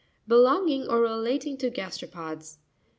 [0.27, 2.57] —Belonging or re lating to gasteropods.